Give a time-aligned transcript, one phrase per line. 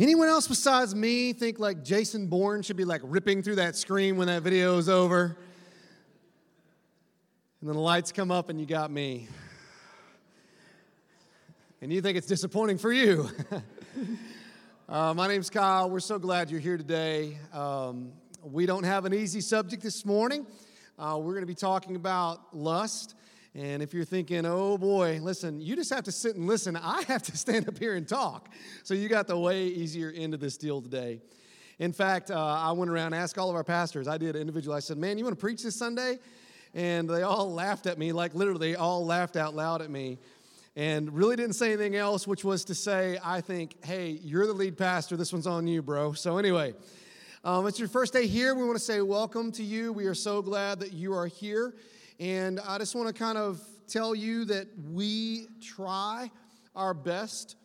[0.00, 4.16] Anyone else besides me think like Jason Bourne should be like ripping through that screen
[4.16, 5.36] when that video is over?
[7.60, 9.26] And then the lights come up and you got me.
[11.82, 13.28] And you think it's disappointing for you.
[14.88, 15.90] uh, my name's Kyle.
[15.90, 17.36] We're so glad you're here today.
[17.52, 18.12] Um,
[18.44, 20.46] we don't have an easy subject this morning.
[20.96, 23.16] Uh, we're going to be talking about lust.
[23.58, 26.76] And if you're thinking, oh boy, listen, you just have to sit and listen.
[26.80, 28.48] I have to stand up here and talk.
[28.84, 31.20] So you got the way easier end of this deal today.
[31.80, 34.06] In fact, uh, I went around asked all of our pastors.
[34.06, 34.76] I did individually.
[34.76, 36.20] I said, man, you want to preach this Sunday?
[36.72, 40.18] And they all laughed at me, like literally, all laughed out loud at me.
[40.76, 44.52] And really didn't say anything else, which was to say, I think, hey, you're the
[44.52, 45.16] lead pastor.
[45.16, 46.12] This one's on you, bro.
[46.12, 46.74] So, anyway,
[47.42, 48.54] um, it's your first day here.
[48.54, 49.92] We want to say welcome to you.
[49.92, 51.74] We are so glad that you are here.
[52.20, 56.30] And I just want to kind of tell you that we try
[56.74, 57.56] our best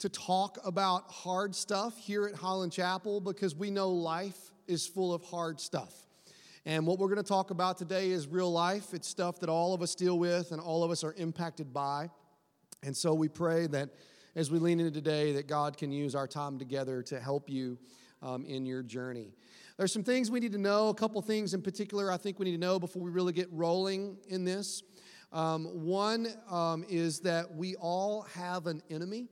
[0.00, 5.14] to talk about hard stuff here at Highland Chapel because we know life is full
[5.14, 5.94] of hard stuff.
[6.66, 8.92] And what we're going to talk about today is real life.
[8.92, 12.10] It's stuff that all of us deal with and all of us are impacted by.
[12.82, 13.88] And so we pray that
[14.36, 17.78] as we lean into today, that God can use our time together to help you
[18.20, 19.32] um, in your journey.
[19.76, 22.44] There's some things we need to know, a couple things in particular I think we
[22.44, 24.84] need to know before we really get rolling in this.
[25.32, 29.26] Um, one um, is that we all have an enemy.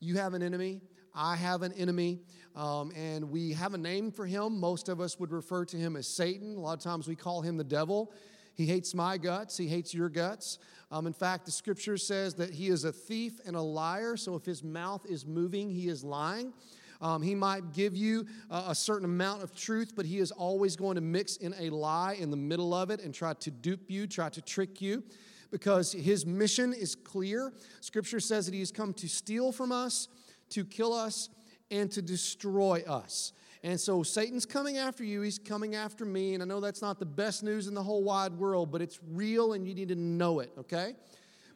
[0.00, 0.80] You have an enemy.
[1.14, 2.18] I have an enemy.
[2.56, 4.58] Um, and we have a name for him.
[4.58, 6.56] Most of us would refer to him as Satan.
[6.56, 8.12] A lot of times we call him the devil.
[8.54, 10.58] He hates my guts, he hates your guts.
[10.90, 14.16] Um, in fact, the scripture says that he is a thief and a liar.
[14.16, 16.54] So if his mouth is moving, he is lying.
[17.00, 20.76] Um, he might give you a, a certain amount of truth, but he is always
[20.76, 23.90] going to mix in a lie in the middle of it and try to dupe
[23.90, 25.02] you, try to trick you
[25.50, 27.52] because his mission is clear.
[27.80, 30.08] Scripture says that he has come to steal from us,
[30.50, 31.28] to kill us,
[31.70, 33.32] and to destroy us.
[33.62, 36.34] And so Satan's coming after you, he's coming after me.
[36.34, 39.00] And I know that's not the best news in the whole wide world, but it's
[39.12, 40.94] real and you need to know it, okay?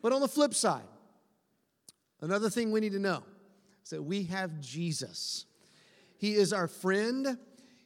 [0.03, 0.83] But on the flip side,
[2.21, 3.22] another thing we need to know
[3.89, 5.47] that we have Jesus.
[6.19, 7.39] He is our friend,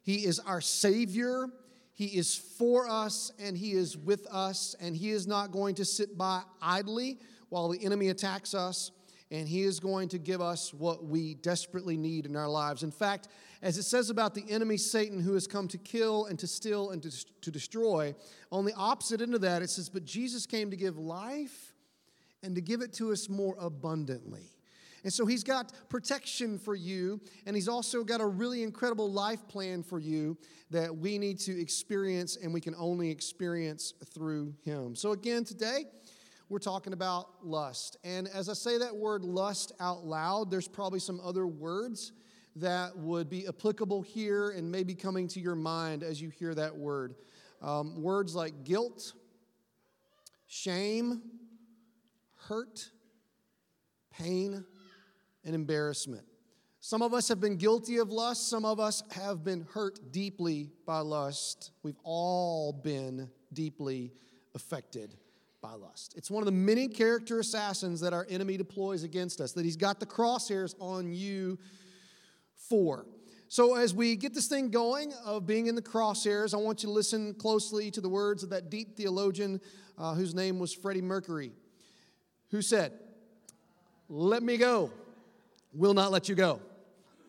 [0.03, 1.47] He is our Savior,
[1.93, 5.85] He is for us, and He is with us, and He is not going to
[5.85, 7.19] sit by idly
[7.49, 8.91] while the enemy attacks us.
[9.31, 12.83] And he is going to give us what we desperately need in our lives.
[12.83, 13.29] In fact,
[13.63, 16.91] as it says about the enemy Satan, who has come to kill and to steal
[16.91, 17.11] and to,
[17.41, 18.15] to destroy,
[18.53, 21.75] on the opposite end of that, it says, But Jesus came to give life
[22.43, 24.54] and to give it to us more abundantly.
[25.05, 29.47] And so he's got protection for you, and he's also got a really incredible life
[29.47, 30.37] plan for you
[30.71, 34.97] that we need to experience, and we can only experience through him.
[34.97, 35.85] So, again, today,
[36.49, 37.97] we're talking about lust.
[38.05, 42.13] And as I say that word lust out loud, there's probably some other words
[42.57, 46.77] that would be applicable here and maybe coming to your mind as you hear that
[46.77, 47.15] word.
[47.61, 49.13] Um, words like guilt,
[50.47, 51.23] shame,
[52.37, 52.91] hurt,
[54.13, 54.65] pain,
[55.45, 56.25] and embarrassment.
[56.81, 60.71] Some of us have been guilty of lust, some of us have been hurt deeply
[60.85, 61.71] by lust.
[61.83, 64.13] We've all been deeply
[64.55, 65.15] affected
[65.63, 66.13] by lust.
[66.15, 69.79] It's one of the many character assassins that our enemy deploys against us, that he's
[69.79, 71.59] got the crosshairs on you
[72.69, 73.07] for.
[73.49, 76.89] So, as we get this thing going of being in the crosshairs, I want you
[76.89, 79.59] to listen closely to the words of that deep theologian
[79.97, 81.53] uh, whose name was Freddie Mercury,
[82.51, 82.93] who said,
[84.11, 84.91] Let me go
[85.75, 86.61] will not let you go.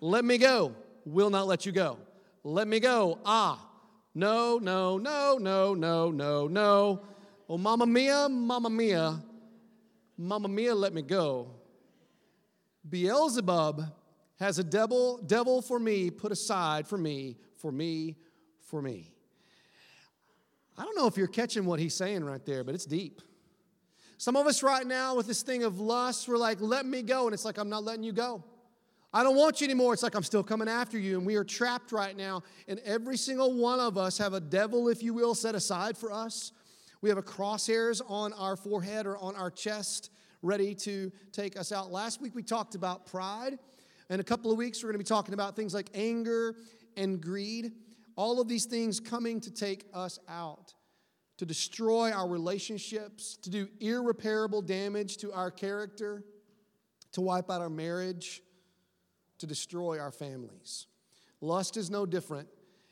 [0.02, 0.76] Let me go,
[1.06, 1.98] will not let you go.
[2.44, 3.62] Let me go, ah.
[4.14, 7.02] No, no, no, no, no, no, no.
[7.50, 9.20] Oh, Mamma Mia, Mamma Mia,
[10.18, 11.52] Mamma Mia, let me go.
[12.88, 13.84] Beelzebub
[14.40, 18.16] has a devil, devil for me put aside for me, for me,
[18.62, 19.12] for me.
[20.78, 23.22] I don't know if you're catching what he's saying right there, but it's deep.
[24.18, 27.26] Some of us right now with this thing of lust, we're like, let me go.
[27.26, 28.44] And it's like, I'm not letting you go.
[29.14, 29.94] I don't want you anymore.
[29.94, 31.18] It's like I'm still coming after you.
[31.18, 32.44] And we are trapped right now.
[32.68, 36.12] And every single one of us have a devil, if you will, set aside for
[36.12, 36.52] us.
[37.02, 40.12] We have a crosshairs on our forehead or on our chest
[40.42, 41.92] ready to take us out.
[41.92, 43.58] Last week we talked about pride.
[44.10, 46.56] In a couple of weeks, we're going to be talking about things like anger
[46.96, 47.72] and greed.
[48.16, 50.74] All of these things coming to take us out
[51.38, 56.24] to destroy our relationships, to do irreparable damage to our character,
[57.12, 58.42] to wipe out our marriage,
[59.40, 60.88] to destroy our families.
[61.42, 62.48] Lust is no different,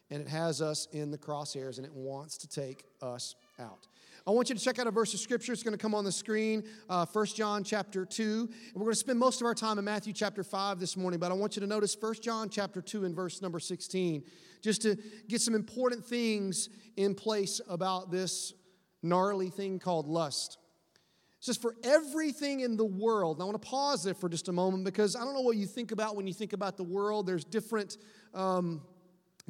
[0.10, 3.88] and it has us in the crosshairs, and it wants to take us out.
[4.26, 5.52] I want you to check out a verse of scripture.
[5.52, 8.50] It's going to come on the screen, uh, 1 John chapter 2.
[8.50, 11.20] And we're going to spend most of our time in Matthew chapter 5 this morning,
[11.20, 14.24] but I want you to notice 1 John chapter 2 and verse number 16,
[14.62, 14.96] just to
[15.28, 18.54] get some important things in place about this
[19.02, 20.58] gnarly thing called lust.
[21.40, 24.54] It says, For everything in the world, I want to pause there for just a
[24.54, 27.28] moment because I don't know what you think about when you think about the world.
[27.28, 27.98] There's different.
[28.34, 28.84] Um,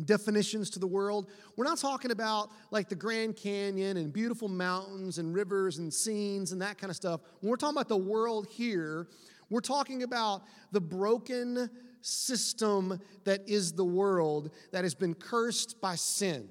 [0.06, 1.30] definitions to the world.
[1.56, 6.51] We're not talking about like the Grand Canyon and beautiful mountains and rivers and scenes
[6.51, 7.22] and that kind of stuff.
[7.40, 9.07] When we're talking about the world here,
[9.50, 11.69] we're talking about the broken
[12.01, 16.50] system that is the world that has been cursed by sin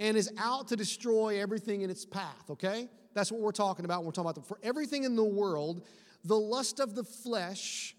[0.00, 2.88] and is out to destroy everything in its path, okay?
[3.14, 5.82] That's what we're talking about we're talking about the, for everything in the world,
[6.24, 7.94] the lust of the flesh,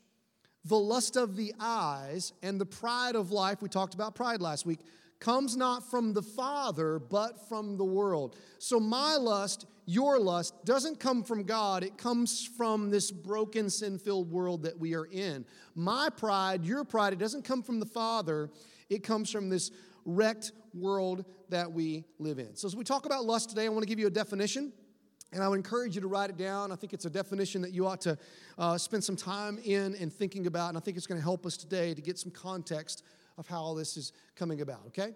[0.66, 4.66] the lust of the eyes, and the pride of life, we talked about pride last
[4.66, 4.80] week,
[5.20, 8.36] comes not from the Father, but from the world.
[8.58, 13.98] So my lust, your lust, doesn't come from God, it comes from this broken, sin
[13.98, 15.46] filled world that we are in.
[15.76, 18.50] My pride, your pride, it doesn't come from the Father,
[18.90, 19.72] it comes from this
[20.06, 22.56] wrecked world that we live in.
[22.56, 24.74] So, as we talk about lust today, I want to give you a definition.
[25.34, 26.72] And I would encourage you to write it down.
[26.72, 28.18] I think it's a definition that you ought to
[28.58, 30.70] uh, spend some time in and thinking about.
[30.70, 33.04] And I think it's going to help us today to get some context
[33.38, 35.14] of how all this is coming about, okay?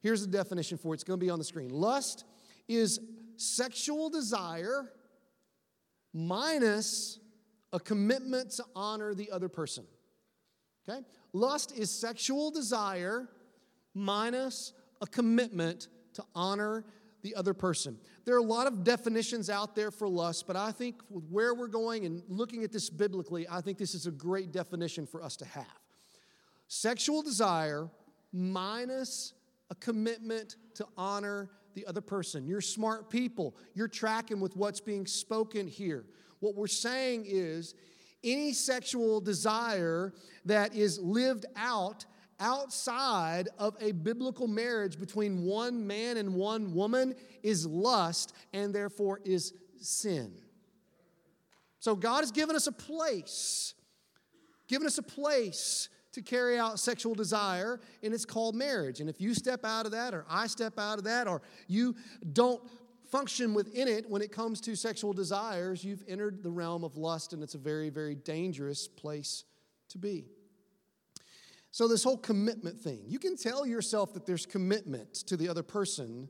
[0.00, 0.96] Here's the definition for it.
[0.96, 1.70] It's going to be on the screen.
[1.70, 2.24] Lust
[2.68, 3.00] is
[3.36, 4.90] sexual desire
[6.12, 7.18] minus
[7.72, 9.84] a commitment to honor the other person.
[10.88, 11.00] Okay?
[11.32, 13.28] Lust is sexual desire
[13.94, 16.84] minus a commitment to honor
[17.26, 17.98] the other person.
[18.24, 21.66] There are a lot of definitions out there for lust, but I think where we're
[21.66, 25.34] going and looking at this biblically, I think this is a great definition for us
[25.38, 25.66] to have.
[26.68, 27.90] Sexual desire
[28.32, 29.34] minus
[29.70, 32.46] a commitment to honor the other person.
[32.46, 33.56] You're smart people.
[33.74, 36.04] You're tracking with what's being spoken here.
[36.38, 37.74] What we're saying is
[38.22, 40.14] any sexual desire
[40.44, 42.06] that is lived out
[42.40, 49.20] outside of a biblical marriage between one man and one woman is lust and therefore
[49.24, 50.32] is sin.
[51.78, 53.74] So God has given us a place,
[54.68, 59.00] given us a place to carry out sexual desire, and it's called marriage.
[59.00, 61.94] And if you step out of that, or I step out of that, or you
[62.32, 62.62] don't
[63.10, 67.32] function within it when it comes to sexual desires, you've entered the realm of lust,
[67.32, 69.44] and it's a very, very dangerous place
[69.90, 70.24] to be.
[71.76, 75.62] So, this whole commitment thing, you can tell yourself that there's commitment to the other
[75.62, 76.26] person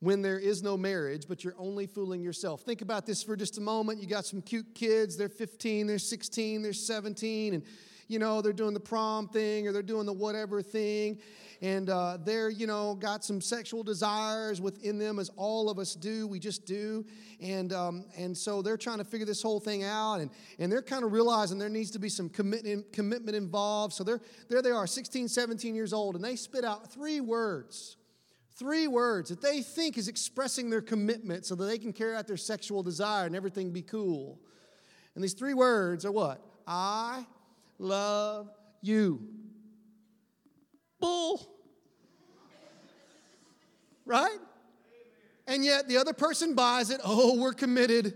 [0.00, 2.62] when there is no marriage, but you're only fooling yourself.
[2.62, 4.00] Think about this for just a moment.
[4.00, 7.62] You got some cute kids, they're 15, they're 16, they're 17, and
[8.08, 11.18] you know, they're doing the prom thing or they're doing the whatever thing,
[11.62, 15.94] and uh, they're, you know, got some sexual desires within them, as all of us
[15.94, 16.26] do.
[16.26, 17.06] We just do.
[17.40, 20.82] And, um, and so they're trying to figure this whole thing out, and, and they're
[20.82, 23.94] kind of realizing there needs to be some commitment, commitment involved.
[23.94, 27.96] So they're, there they are, 16, 17 years old, and they spit out three words
[28.56, 32.26] three words that they think is expressing their commitment so that they can carry out
[32.26, 34.38] their sexual desire and everything be cool.
[35.14, 36.40] And these three words are what?
[36.66, 37.26] I
[37.78, 38.50] love
[38.82, 39.20] you.
[41.00, 41.48] Bull.
[44.06, 44.38] Right?
[45.46, 47.00] And yet the other person buys it.
[47.04, 48.14] Oh, we're committed.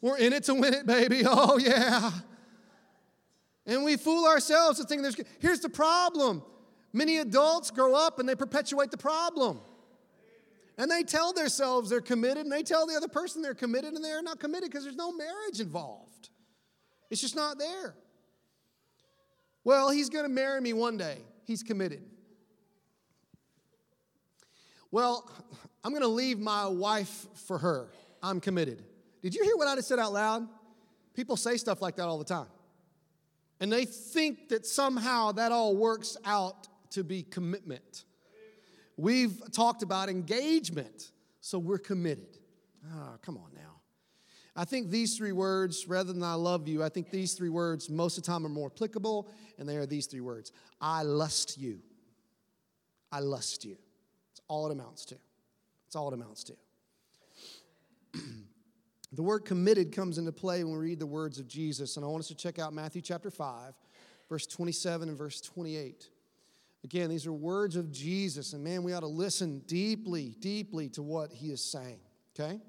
[0.00, 1.22] We're in it to win it, baby.
[1.26, 2.10] Oh, yeah.
[3.66, 5.16] And we fool ourselves to think there's.
[5.38, 6.42] Here's the problem
[6.92, 9.60] many adults grow up and they perpetuate the problem.
[10.76, 14.02] And they tell themselves they're committed and they tell the other person they're committed and
[14.02, 16.30] they're not committed because there's no marriage involved.
[17.10, 17.94] It's just not there.
[19.64, 21.18] Well, he's going to marry me one day.
[21.44, 22.02] He's committed.
[24.90, 25.30] Well,
[25.84, 27.88] I'm going to leave my wife for her.
[28.22, 28.82] I'm committed.
[29.22, 30.48] Did you hear what I just said out loud?
[31.14, 32.46] People say stuff like that all the time.
[33.60, 38.04] And they think that somehow that all works out to be commitment.
[38.96, 42.38] We've talked about engagement, so we're committed.
[42.90, 43.59] Ah, oh, come on now.
[44.60, 47.88] I think these three words, rather than I love you, I think these three words
[47.88, 49.26] most of the time are more applicable,
[49.58, 50.52] and they are these three words
[50.82, 51.78] I lust you.
[53.10, 53.78] I lust you.
[54.28, 55.14] That's all it amounts to.
[55.86, 56.52] That's all it amounts to.
[59.12, 62.08] the word committed comes into play when we read the words of Jesus, and I
[62.10, 63.72] want us to check out Matthew chapter 5,
[64.28, 66.06] verse 27 and verse 28.
[66.84, 71.02] Again, these are words of Jesus, and man, we ought to listen deeply, deeply to
[71.02, 72.00] what he is saying,
[72.38, 72.60] okay?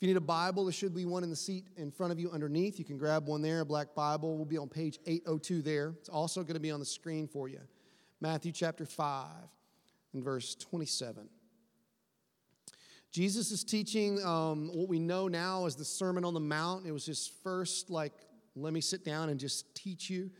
[0.00, 2.18] If you need a Bible, there should be one in the seat in front of
[2.18, 2.78] you underneath.
[2.78, 4.34] You can grab one there, a black Bible.
[4.34, 5.92] We'll be on page 802 there.
[6.00, 7.60] It's also going to be on the screen for you.
[8.18, 9.26] Matthew chapter 5
[10.14, 11.28] and verse 27.
[13.12, 16.86] Jesus is teaching um, what we know now as the Sermon on the Mount.
[16.86, 18.14] It was his first, like,
[18.56, 20.30] let me sit down and just teach you.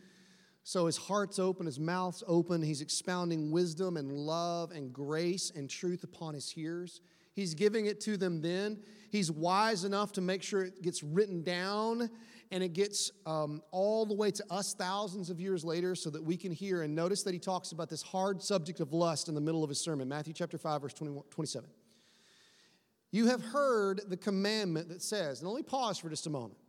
[0.63, 2.63] So his heart's open, his mouth's open.
[2.63, 6.99] He's expounding wisdom and love and grace and truth upon his hearers.
[7.35, 8.79] He's giving it to them then.
[9.11, 12.09] He's wise enough to make sure it gets written down
[12.49, 16.23] and it gets um, all the way to us thousands of years later so that
[16.23, 16.81] we can hear.
[16.83, 19.69] And notice that he talks about this hard subject of lust in the middle of
[19.69, 21.69] his sermon, Matthew chapter 5, verse 27.
[23.11, 26.59] You have heard the commandment that says, and only pause for just a moment.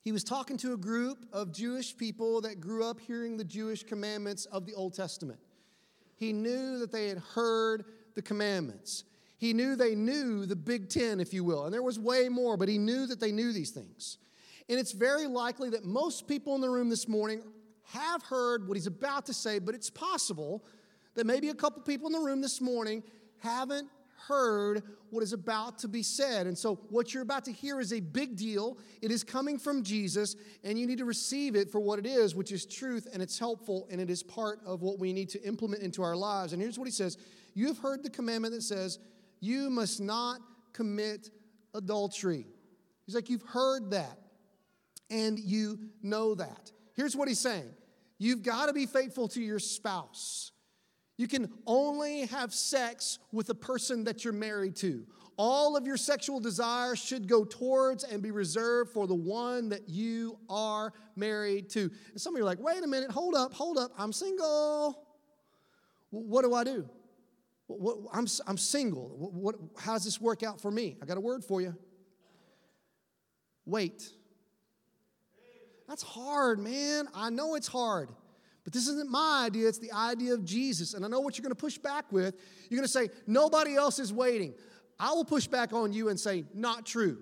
[0.00, 3.82] He was talking to a group of Jewish people that grew up hearing the Jewish
[3.82, 5.40] commandments of the Old Testament.
[6.16, 7.84] He knew that they had heard
[8.14, 9.04] the commandments.
[9.44, 11.66] He knew they knew the Big Ten, if you will.
[11.66, 14.16] And there was way more, but he knew that they knew these things.
[14.70, 17.42] And it's very likely that most people in the room this morning
[17.92, 20.64] have heard what he's about to say, but it's possible
[21.14, 23.02] that maybe a couple people in the room this morning
[23.36, 23.86] haven't
[24.28, 26.46] heard what is about to be said.
[26.46, 28.78] And so, what you're about to hear is a big deal.
[29.02, 32.34] It is coming from Jesus, and you need to receive it for what it is,
[32.34, 35.42] which is truth, and it's helpful, and it is part of what we need to
[35.42, 36.54] implement into our lives.
[36.54, 37.18] And here's what he says
[37.52, 38.98] You have heard the commandment that says,
[39.40, 40.40] You must not
[40.72, 41.30] commit
[41.74, 42.46] adultery.
[43.06, 44.18] He's like, You've heard that,
[45.10, 46.72] and you know that.
[46.94, 47.70] Here's what he's saying
[48.18, 50.52] You've got to be faithful to your spouse.
[51.16, 55.06] You can only have sex with the person that you're married to.
[55.36, 59.88] All of your sexual desires should go towards and be reserved for the one that
[59.88, 61.90] you are married to.
[62.10, 65.06] And some of you are like, wait a minute, hold up, hold up, I'm single.
[66.10, 66.88] What do I do?
[67.66, 69.14] What, I'm, I'm single.
[69.16, 70.96] What, what, how does this work out for me?
[71.02, 71.74] I got a word for you.
[73.64, 74.10] Wait.
[75.88, 77.08] That's hard, man.
[77.14, 78.10] I know it's hard.
[78.64, 80.94] But this isn't my idea, it's the idea of Jesus.
[80.94, 82.34] And I know what you're going to push back with.
[82.70, 84.54] You're going to say, nobody else is waiting.
[84.98, 87.18] I will push back on you and say, not true.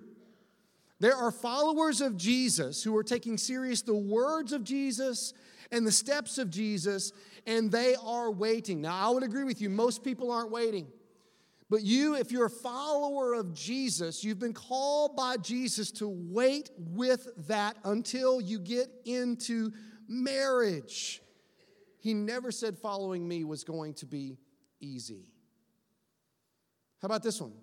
[1.00, 5.34] There are followers of Jesus who are taking serious the words of Jesus
[5.72, 7.12] and the steps of Jesus,
[7.46, 8.80] and they are waiting.
[8.80, 10.86] Now, I would agree with you, most people aren't waiting.
[11.70, 16.70] But you, if you're a follower of Jesus, you've been called by Jesus to wait
[16.76, 19.72] with that until you get into
[20.06, 21.22] marriage.
[21.98, 24.36] He never said following me was going to be
[24.80, 25.30] easy.
[27.00, 27.54] How about this one?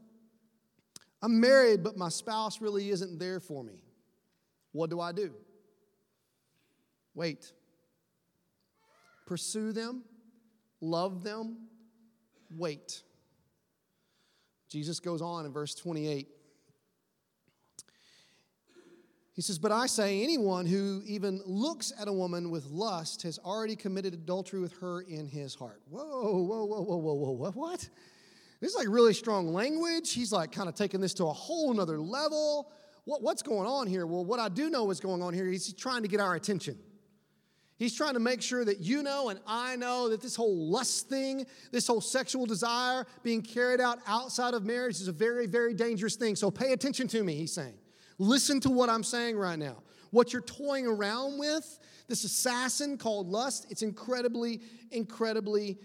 [1.21, 3.83] I'm married, but my spouse really isn't there for me.
[4.71, 5.33] What do I do?
[7.13, 7.51] Wait.
[9.29, 10.03] Pursue them,
[10.81, 11.67] love them,
[12.49, 13.03] wait.
[14.69, 16.27] Jesus goes on in verse 28
[19.35, 23.37] He says, But I say, anyone who even looks at a woman with lust has
[23.39, 25.79] already committed adultery with her in his heart.
[25.89, 27.87] Whoa, whoa, whoa, whoa, whoa, whoa, what?
[28.59, 30.11] This is like really strong language.
[30.11, 32.71] He's like kind of taking this to a whole nother level.
[33.05, 34.07] What, what's going on here?
[34.07, 36.77] Well, what I do know is going on here, he's trying to get our attention.
[37.79, 41.07] He's trying to make sure that you know and I know that this whole lust
[41.07, 45.73] thing, this whole sexual desire being carried out outside of marriage is a very, very
[45.73, 46.35] dangerous thing.
[46.35, 47.75] So pay attention to me, he's saying.
[48.17, 49.77] Listen to what I'm saying right now.
[50.11, 54.59] What you're toying around with, this assassin called lust, it's incredibly,
[54.91, 55.77] incredibly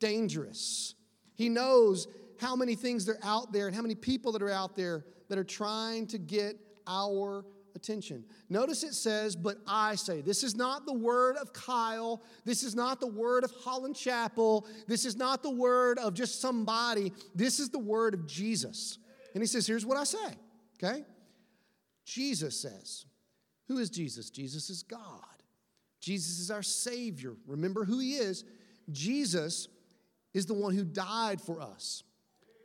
[0.00, 0.94] dangerous.
[1.34, 2.08] He knows
[2.40, 5.36] how many things are out there and how many people that are out there that
[5.36, 8.24] are trying to get our attention.
[8.48, 10.20] Notice it says, but I say.
[10.20, 12.22] This is not the word of Kyle.
[12.44, 14.66] This is not the word of Highland Chapel.
[14.86, 17.12] This is not the word of just somebody.
[17.34, 18.98] This is the word of Jesus.
[19.34, 20.38] And he says, here's what I say,
[20.82, 21.04] okay?
[22.04, 23.06] Jesus says.
[23.68, 24.30] Who is Jesus?
[24.30, 25.20] Jesus is God.
[26.00, 27.32] Jesus is our Savior.
[27.46, 28.44] Remember who He is.
[28.90, 29.68] Jesus
[30.34, 32.02] is the one who died for us.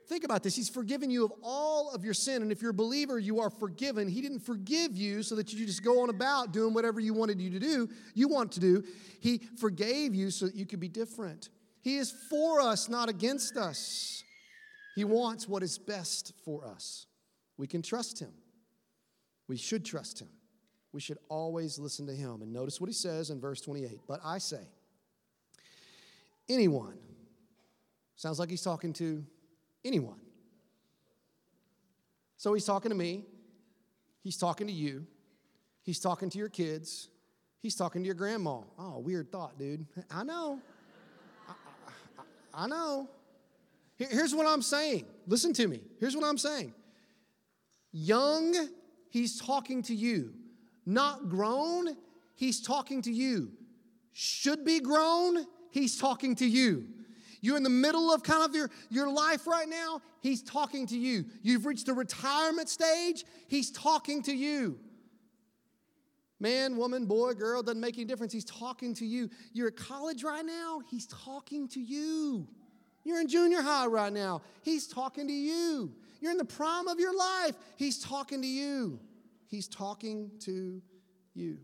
[0.10, 0.56] Think about this.
[0.56, 2.42] He's forgiven you of all of your sin.
[2.42, 4.08] And if you're a believer, you are forgiven.
[4.08, 7.40] He didn't forgive you so that you just go on about doing whatever you wanted
[7.40, 8.84] you to do, you want to do.
[9.22, 11.50] He forgave you so that you could be different.
[11.82, 14.24] He is for us, not against us.
[14.96, 17.06] He wants what is best for us.
[17.58, 18.34] We can trust Him.
[19.50, 20.30] We should trust him.
[20.94, 22.42] We should always listen to him.
[22.42, 24.62] And notice what he says in verse 28 But I say,
[26.48, 26.98] anyone,
[28.16, 29.26] sounds like he's talking to
[29.84, 30.20] anyone.
[32.38, 33.26] So he's talking to me,
[34.24, 35.06] he's talking to you,
[35.84, 37.10] he's talking to your kids,
[37.62, 38.62] he's talking to your grandma.
[38.78, 39.86] Oh, weird thought, dude.
[40.10, 40.60] I know.
[41.48, 41.54] I,
[42.18, 43.10] I, I know.
[43.98, 45.06] Here's what I'm saying.
[45.28, 45.82] Listen to me.
[46.00, 46.74] Here's what I'm saying.
[47.92, 48.56] Young
[49.10, 50.34] he's talking to you.
[50.86, 51.98] Not grown,
[52.36, 53.52] he's talking to you.
[54.14, 56.88] Should be grown, He's talking to you.
[57.42, 60.98] You're in the middle of kind of your, your life right now, He's talking to
[60.98, 61.26] you.
[61.42, 64.80] You've reached the retirement stage, He's talking to you.
[66.42, 68.32] Man, woman, boy, girl, doesn't make any difference.
[68.32, 69.30] He's talking to you.
[69.52, 72.48] You're at college right now, He's talking to you.
[73.04, 75.94] You're in junior high right now, He's talking to you.
[76.22, 79.00] You're in the prime of your life, He's talking to you.
[79.48, 80.80] He's talking to
[81.34, 81.58] you.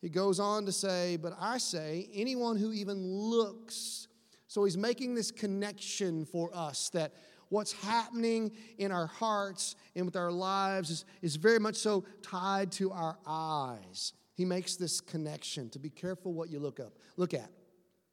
[0.00, 4.07] He goes on to say, But I say, anyone who even looks,
[4.48, 7.12] so he's making this connection for us that
[7.50, 12.72] what's happening in our hearts and with our lives is, is very much so tied
[12.72, 14.14] to our eyes.
[14.34, 17.50] He makes this connection to be careful what you look up, look at,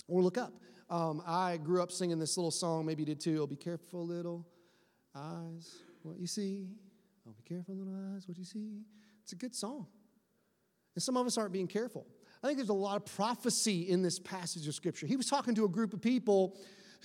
[0.07, 0.53] or look up.
[0.89, 3.41] Um, I grew up singing this little song, maybe you did too.
[3.41, 4.45] Oh, be careful, little
[5.15, 6.67] eyes, what you see.
[7.27, 8.81] Oh, be careful, little eyes, what you see.
[9.23, 9.87] It's a good song.
[10.93, 12.05] And some of us aren't being careful.
[12.45, 15.07] I think there's a lot of prophecy in this passage of Scripture.
[15.07, 16.55] He was talking to a group of people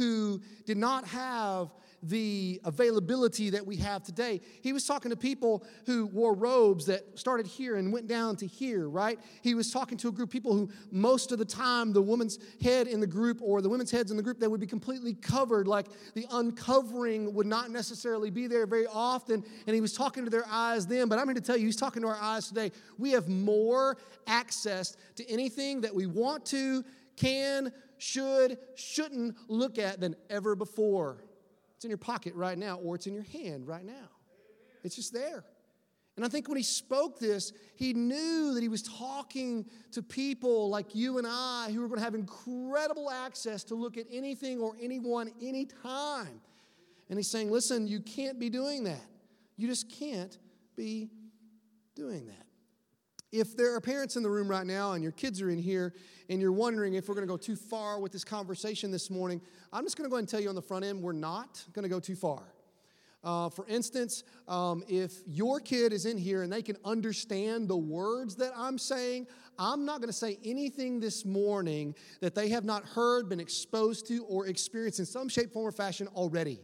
[0.01, 1.69] who did not have
[2.03, 4.41] the availability that we have today.
[4.63, 8.47] He was talking to people who wore robes that started here and went down to
[8.47, 9.19] here, right?
[9.43, 12.39] He was talking to a group of people who, most of the time, the woman's
[12.63, 15.13] head in the group or the women's heads in the group, they would be completely
[15.13, 15.69] covered.
[15.69, 19.45] Like the uncovering would not necessarily be there very often.
[19.67, 21.77] And he was talking to their eyes then, but I'm here to tell you, he's
[21.77, 22.73] talking to our eyes today.
[22.97, 26.83] We have more access to anything that we want to,
[27.17, 31.25] can, should, shouldn't look at than ever before.
[31.77, 34.09] It's in your pocket right now, or it's in your hand right now.
[34.85, 35.45] It's just there.
[36.17, 40.69] And I think when he spoke this, he knew that he was talking to people
[40.69, 44.61] like you and I who were going to have incredible access to look at anything
[44.61, 46.41] or anyone anytime.
[47.09, 49.07] And he's saying, listen, you can't be doing that.
[49.57, 50.37] You just can't
[50.77, 51.11] be
[51.95, 52.47] doing that.
[53.33, 55.95] If there are parents in the room right now and your kids are in here
[56.29, 59.41] and you're wondering if we're going to go too far with this conversation this morning,
[59.73, 61.65] I'm just going to go ahead and tell you on the front end, we're not
[61.73, 62.43] going to go too far.
[63.23, 67.77] Uh, for instance, um, if your kid is in here and they can understand the
[67.77, 69.27] words that I'm saying,
[69.59, 74.09] I'm not going to say anything this morning that they have not heard, been exposed
[74.09, 76.61] to, or experienced in some shape, form, or fashion already.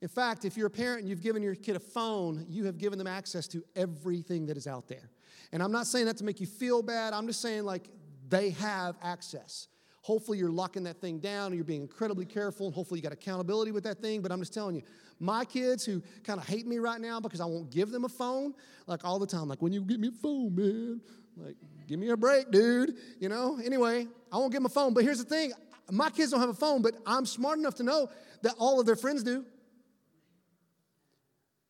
[0.00, 2.78] In fact, if you're a parent and you've given your kid a phone, you have
[2.78, 5.10] given them access to everything that is out there.
[5.52, 7.88] And I'm not saying that to make you feel bad, I'm just saying like
[8.28, 9.68] they have access.
[10.02, 13.12] Hopefully, you're locking that thing down and you're being incredibly careful, and hopefully, you got
[13.12, 14.22] accountability with that thing.
[14.22, 14.82] But I'm just telling you,
[15.18, 18.08] my kids who kind of hate me right now because I won't give them a
[18.08, 18.54] phone,
[18.86, 21.00] like all the time, like, when you give me a phone, man,
[21.36, 21.56] like,
[21.88, 22.94] give me a break, dude.
[23.18, 24.94] You know, anyway, I won't give them a phone.
[24.94, 25.52] But here's the thing
[25.90, 28.08] my kids don't have a phone, but I'm smart enough to know
[28.42, 29.44] that all of their friends do.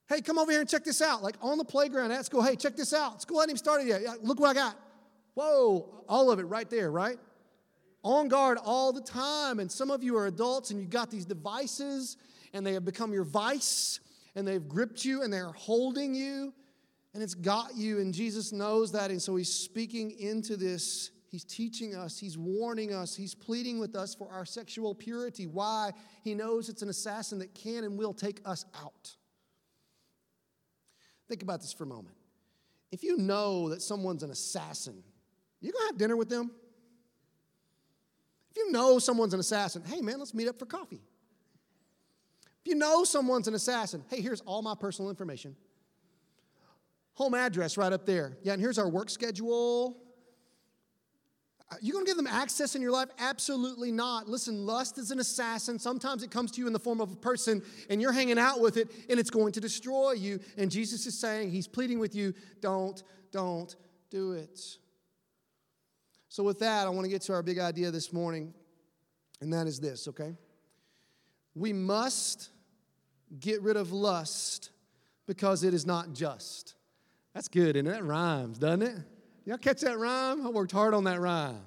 [0.08, 1.22] Hey, come over here and check this out.
[1.22, 3.22] Like on the playground at school, hey, check this out.
[3.22, 4.24] School hasn't even started yet.
[4.24, 4.76] Look what I got.
[5.34, 7.18] Whoa, all of it right there, right?
[8.04, 9.58] On guard all the time.
[9.58, 12.16] And some of you are adults and you've got these devices
[12.52, 14.00] and they have become your vice
[14.36, 16.54] and they've gripped you and they're holding you
[17.12, 17.98] and it's got you.
[17.98, 19.10] And Jesus knows that.
[19.10, 21.10] And so he's speaking into this.
[21.28, 25.46] He's teaching us, he's warning us, he's pleading with us for our sexual purity.
[25.46, 25.90] Why?
[26.22, 29.16] He knows it's an assassin that can and will take us out.
[31.28, 32.14] Think about this for a moment.
[32.92, 35.02] If you know that someone's an assassin,
[35.60, 36.50] you gonna have dinner with them?
[38.50, 41.02] If you know someone's an assassin, hey man, let's meet up for coffee.
[42.60, 45.56] If you know someone's an assassin, hey, here's all my personal information.
[47.14, 48.36] Home address right up there.
[48.42, 49.96] Yeah, and here's our work schedule.
[51.70, 53.08] Uh, you gonna give them access in your life?
[53.18, 54.28] Absolutely not.
[54.28, 55.78] Listen, lust is an assassin.
[55.78, 58.60] Sometimes it comes to you in the form of a person and you're hanging out
[58.60, 60.38] with it and it's going to destroy you.
[60.56, 63.02] And Jesus is saying, He's pleading with you, don't,
[63.32, 63.74] don't
[64.10, 64.60] do it.
[66.28, 68.52] So, with that, I want to get to our big idea this morning,
[69.40, 70.36] and that is this, okay?
[71.54, 72.50] We must
[73.40, 74.70] get rid of lust
[75.26, 76.74] because it is not just.
[77.32, 78.96] That's good, and that rhymes, doesn't it?
[79.46, 80.44] Y'all catch that rhyme?
[80.44, 81.60] I worked hard on that rhyme.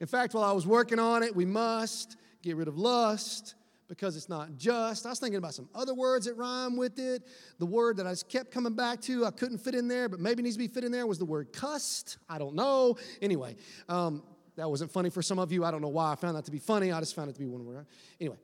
[0.00, 3.54] In fact, while I was working on it, we must get rid of lust
[3.88, 5.06] because it's not just.
[5.06, 7.22] I was thinking about some other words that rhyme with it.
[7.58, 10.20] The word that I just kept coming back to, I couldn't fit in there, but
[10.20, 12.18] maybe needs to be fit in there was the word cussed.
[12.28, 12.98] I don't know.
[13.22, 13.56] Anyway,
[13.88, 14.22] um,
[14.56, 15.64] that wasn't funny for some of you.
[15.64, 16.92] I don't know why I found that to be funny.
[16.92, 17.86] I just found it to be one word.
[18.20, 18.36] Anyway,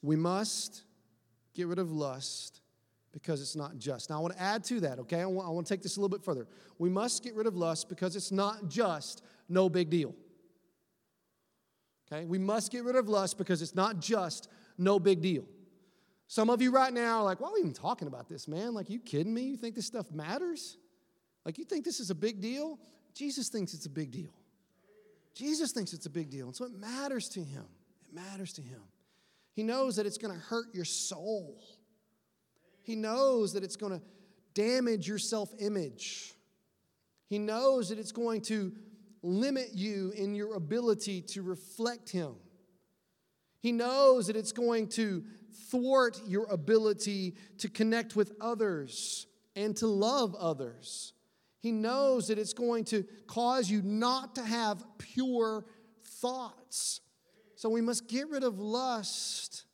[0.00, 0.84] we must
[1.52, 2.62] get rid of lust
[3.20, 4.10] because it's not just.
[4.10, 5.20] Now, I want to add to that, okay?
[5.20, 6.46] I want, I want to take this a little bit further.
[6.78, 10.14] We must get rid of lust because it's not just no big deal.
[12.10, 12.24] Okay?
[12.26, 15.44] We must get rid of lust because it's not just no big deal.
[16.28, 18.72] Some of you right now are like, why are we even talking about this, man?
[18.72, 19.42] Like, you kidding me?
[19.42, 20.76] You think this stuff matters?
[21.44, 22.78] Like, you think this is a big deal?
[23.14, 24.30] Jesus thinks it's a big deal.
[25.34, 26.46] Jesus thinks it's a big deal.
[26.46, 27.64] And so it matters to him.
[28.08, 28.82] It matters to him.
[29.54, 31.60] He knows that it's going to hurt your soul.
[32.88, 34.02] He knows that it's going to
[34.54, 36.32] damage your self image.
[37.28, 38.72] He knows that it's going to
[39.22, 42.36] limit you in your ability to reflect Him.
[43.60, 45.22] He knows that it's going to
[45.70, 51.12] thwart your ability to connect with others and to love others.
[51.60, 55.66] He knows that it's going to cause you not to have pure
[56.22, 57.02] thoughts.
[57.54, 59.66] So we must get rid of lust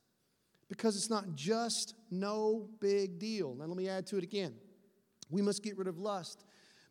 [0.68, 3.54] because it's not just no big deal.
[3.54, 4.54] Now, let me add to it again.
[5.30, 6.44] We must get rid of lust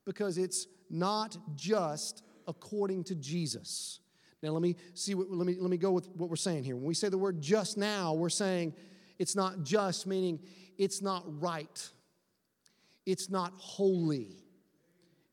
[0.06, 4.00] because it's not just according to Jesus.
[4.42, 6.76] Now let me see what let me let me go with what we're saying here.
[6.76, 8.74] When we say the word just now, we're saying
[9.18, 10.40] it's not just meaning
[10.78, 11.90] it's not right.
[13.06, 14.44] It's not holy.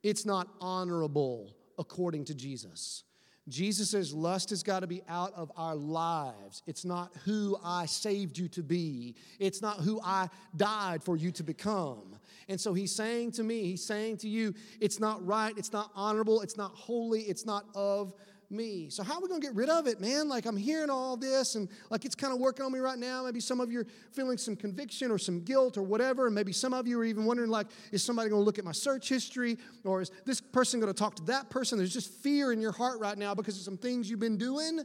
[0.03, 3.05] It's not honorable according to Jesus.
[3.51, 6.63] Jesus says lust has got to be out of our lives.
[6.67, 11.31] It's not who I saved you to be, it's not who I died for you
[11.33, 12.17] to become.
[12.49, 15.91] And so he's saying to me, he's saying to you, it's not right, it's not
[15.95, 18.15] honorable, it's not holy, it's not of
[18.51, 18.89] me.
[18.91, 20.29] So, how are we going to get rid of it, man?
[20.29, 23.25] Like, I'm hearing all this and like it's kind of working on me right now.
[23.25, 26.27] Maybe some of you are feeling some conviction or some guilt or whatever.
[26.27, 28.65] And maybe some of you are even wondering, like, is somebody going to look at
[28.65, 31.79] my search history or is this person going to talk to that person?
[31.79, 34.81] There's just fear in your heart right now because of some things you've been doing.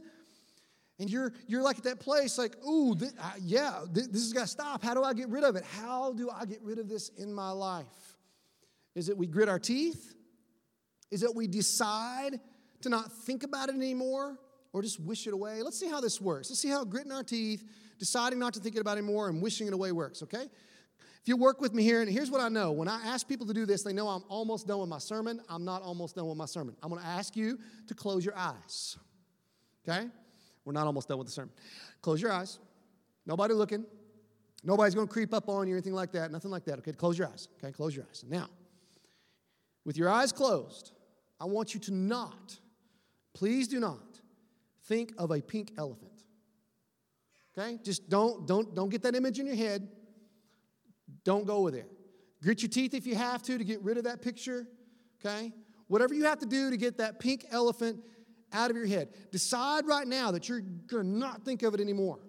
[0.98, 4.32] And you're, you're like at that place, like, ooh, th- uh, yeah, th- this has
[4.32, 4.82] got to stop.
[4.82, 5.64] How do I get rid of it?
[5.64, 8.16] How do I get rid of this in my life?
[8.94, 10.14] Is it we grit our teeth?
[11.10, 12.40] Is it we decide
[12.86, 14.38] to not think about it anymore
[14.72, 15.62] or just wish it away.
[15.62, 16.50] Let's see how this works.
[16.50, 17.64] Let's see how gritting our teeth,
[17.98, 20.44] deciding not to think about it anymore, and wishing it away works, okay?
[21.22, 23.46] If you work with me here, and here's what I know when I ask people
[23.46, 25.40] to do this, they know I'm almost done with my sermon.
[25.48, 26.76] I'm not almost done with my sermon.
[26.82, 28.96] I'm gonna ask you to close your eyes,
[29.88, 30.08] okay?
[30.64, 31.52] We're not almost done with the sermon.
[32.02, 32.58] Close your eyes.
[33.24, 33.84] Nobody looking.
[34.62, 36.30] Nobody's gonna creep up on you or anything like that.
[36.30, 36.92] Nothing like that, okay?
[36.92, 37.72] Close your eyes, okay?
[37.72, 38.24] Close your eyes.
[38.28, 38.48] Now,
[39.84, 40.92] with your eyes closed,
[41.40, 42.58] I want you to not
[43.36, 44.18] Please do not
[44.84, 46.24] think of a pink elephant.
[47.56, 47.78] Okay?
[47.84, 49.86] Just don't, don't, don't get that image in your head.
[51.22, 51.84] Don't go over there.
[52.42, 54.66] Grit your teeth if you have to to get rid of that picture.
[55.20, 55.52] Okay?
[55.86, 58.02] Whatever you have to do to get that pink elephant
[58.54, 59.10] out of your head.
[59.32, 62.20] Decide right now that you're going to not think of it anymore.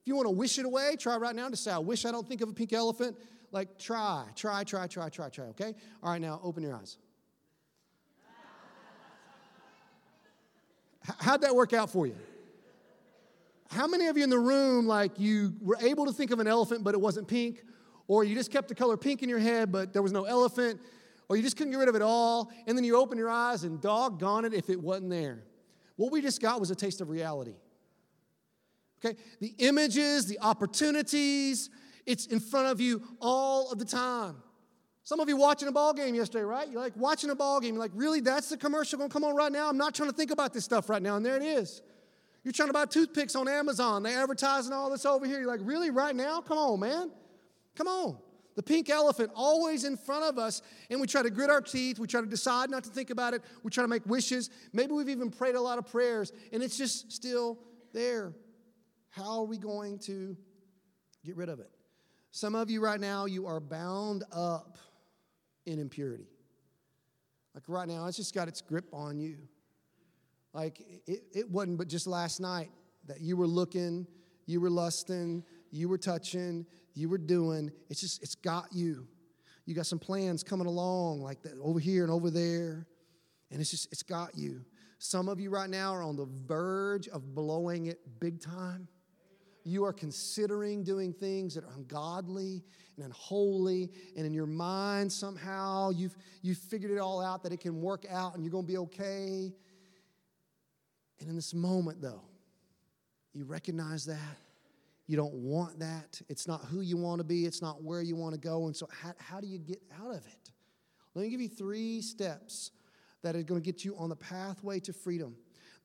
[0.00, 2.10] If you want to wish it away, try right now to say, I wish I
[2.10, 3.16] don't think of a pink elephant.
[3.52, 5.76] Like, try, try, try, try, try, try, okay?
[6.02, 6.98] All right, now open your eyes.
[11.18, 12.16] How'd that work out for you?
[13.70, 16.46] How many of you in the room, like, you were able to think of an
[16.46, 17.62] elephant, but it wasn't pink?
[18.08, 20.80] Or you just kept the color pink in your head, but there was no elephant?
[21.28, 22.50] Or you just couldn't get rid of it all?
[22.66, 25.44] And then you open your eyes and doggone it if it wasn't there.
[25.94, 27.54] What we just got was a taste of reality.
[28.98, 29.16] Okay?
[29.38, 31.70] The images, the opportunities,
[32.06, 34.36] it's in front of you all of the time.
[35.02, 36.68] Some of you watching a ball game yesterday, right?
[36.70, 37.74] You're like watching a ball game.
[37.74, 38.20] You're like, really?
[38.20, 39.68] That's the commercial going to come on right now?
[39.68, 41.16] I'm not trying to think about this stuff right now.
[41.16, 41.82] And there it is.
[42.44, 44.02] You're trying to buy toothpicks on Amazon.
[44.02, 45.40] They're advertising all this over here.
[45.40, 45.90] You're like, really?
[45.90, 46.40] Right now?
[46.40, 47.10] Come on, man.
[47.76, 48.18] Come on.
[48.56, 50.60] The pink elephant always in front of us,
[50.90, 51.98] and we try to grit our teeth.
[51.98, 53.42] We try to decide not to think about it.
[53.62, 54.50] We try to make wishes.
[54.72, 57.58] Maybe we've even prayed a lot of prayers, and it's just still
[57.92, 58.32] there.
[59.08, 60.36] How are we going to
[61.24, 61.70] get rid of it?
[62.32, 64.78] Some of you right now, you are bound up
[65.66, 66.28] in impurity.
[67.54, 69.38] Like right now, it's just got its grip on you.
[70.52, 72.70] Like it, it wasn't but just last night
[73.06, 74.06] that you were looking,
[74.46, 77.70] you were lusting, you were touching, you were doing.
[77.88, 79.06] It's just, it's got you.
[79.66, 82.86] You got some plans coming along like that over here and over there.
[83.50, 84.64] And it's just, it's got you.
[84.98, 88.88] Some of you right now are on the verge of blowing it big time
[89.64, 92.62] you are considering doing things that are ungodly
[92.96, 97.60] and unholy, and in your mind somehow you've, you've figured it all out that it
[97.60, 99.52] can work out and you're going to be okay.
[101.20, 102.22] And in this moment, though,
[103.32, 104.38] you recognize that.
[105.06, 106.20] You don't want that.
[106.28, 108.66] It's not who you want to be, it's not where you want to go.
[108.66, 110.50] And so, how, how do you get out of it?
[111.14, 112.70] Let me give you three steps
[113.22, 115.34] that are going to get you on the pathway to freedom.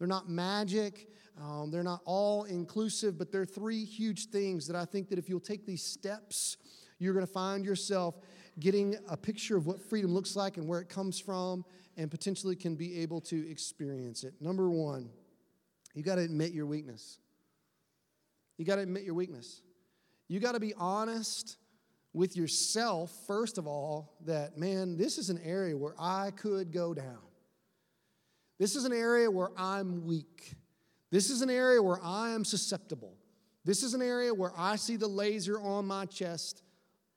[0.06, 1.08] They're not magic,
[1.42, 5.28] um, they're not all inclusive, but they're three huge things that I think that if
[5.28, 6.58] you'll take these steps,
[7.00, 8.20] you're going to find yourself
[8.60, 11.66] getting a picture of what freedom looks like and where it comes from,
[11.98, 14.36] and potentially can be able to experience it.
[14.40, 15.10] Number one,
[15.96, 17.18] you got to admit your weakness.
[18.60, 19.64] You got to admit your weakness.
[20.28, 21.58] You got to be honest
[22.14, 26.94] with yourself, first of all, that, man, this is an area where I could go
[26.94, 27.25] down.
[28.58, 30.56] This is an area where I'm weak.
[31.12, 33.16] This is an area where I am susceptible.
[33.64, 36.62] This is an area where I see the laser on my chest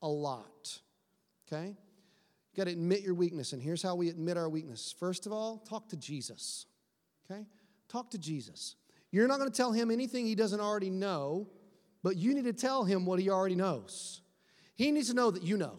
[0.03, 0.81] a lot.
[1.47, 1.69] Okay?
[1.69, 4.95] You got to admit your weakness, and here's how we admit our weakness.
[4.99, 6.67] First of all, talk to Jesus.
[7.31, 7.45] Okay?
[7.89, 8.77] Talk to Jesus.
[9.11, 11.49] You're not going to tell him anything he doesn't already know,
[12.03, 14.23] but you need to tell him what he already knows.
[14.75, 15.79] He needs to know that you know.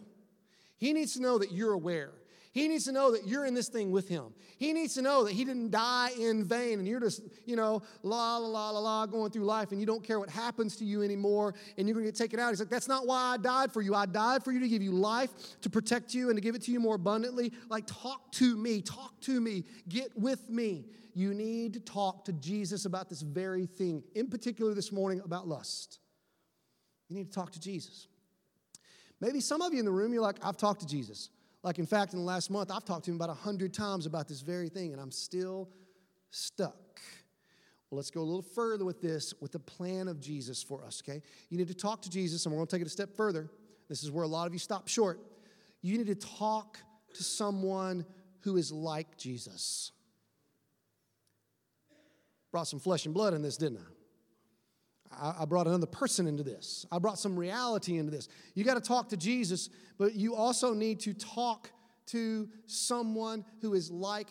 [0.78, 2.12] He needs to know that you're aware.
[2.52, 4.34] He needs to know that you're in this thing with him.
[4.58, 7.84] He needs to know that he didn't die in vain and you're just, you know,
[8.02, 10.86] la, la, la, la, la, going through life and you don't care what happens to
[10.86, 12.50] you anymore and you're going to get taken out.
[12.50, 13.94] He's like, that's not why I died for you.
[13.94, 15.30] I died for you to give you life,
[15.62, 17.54] to protect you, and to give it to you more abundantly.
[17.70, 20.86] Like, talk to me, talk to me, get with me.
[21.14, 25.48] You need to talk to Jesus about this very thing, in particular this morning about
[25.48, 26.00] lust.
[27.10, 28.08] You need to talk to Jesus.
[29.22, 31.30] Maybe some of you in the room, you're like, I've talked to Jesus.
[31.62, 34.06] Like, in fact, in the last month, I've talked to him about a hundred times
[34.06, 35.70] about this very thing, and I'm still
[36.32, 37.02] stuck.
[37.90, 41.02] Well, let's go a little further with this, with the plan of Jesus for us,
[41.04, 41.22] okay?
[41.50, 43.50] You need to talk to Jesus, and we're going to take it a step further.
[43.90, 45.20] This is where a lot of you stop short.
[45.82, 46.78] You need to talk
[47.16, 48.06] to someone
[48.42, 49.92] who is like Jesus.
[52.52, 53.99] Brought some flesh and blood in this, didn't I?
[55.12, 56.86] I, brought another person into this.
[56.92, 58.30] I brought some reality into this.
[58.54, 61.72] You got to talk to Jesus, but you also need to talk
[62.08, 64.28] to someone who is like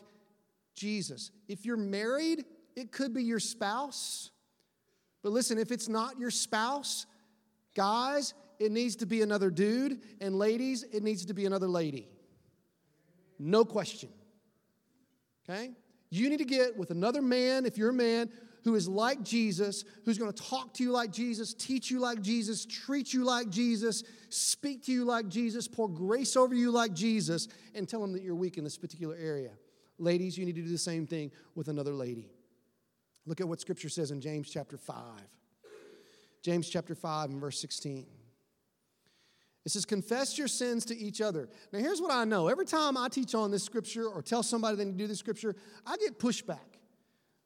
[0.75, 1.31] Jesus.
[1.49, 2.45] If you're married,
[2.77, 4.31] it could be your spouse.
[5.23, 7.07] But listen, if it's not your spouse,
[7.75, 12.09] guys, it needs to be another dude, and ladies, it needs to be another lady.
[13.39, 14.11] No question.
[15.49, 15.73] Okay?
[16.11, 18.31] You need to get with another man, if you're a man,
[18.69, 22.21] who is like Jesus, who's going to talk to you like Jesus, teach you like
[22.21, 26.93] Jesus, treat you like Jesus, speak to you like Jesus, pour grace over you like
[26.93, 29.53] Jesus, and tell them that you're weak in this particular area.
[29.99, 32.29] Ladies, you need to do the same thing with another lady.
[33.25, 34.95] Look at what Scripture says in James chapter 5.
[36.43, 38.05] James chapter 5 and verse 16.
[39.65, 41.49] It says, confess your sins to each other.
[41.73, 42.49] Now, here's what I know.
[42.49, 45.19] Every time I teach on this scripture or tell somebody they need to do this
[45.19, 46.68] scripture, I get pushback.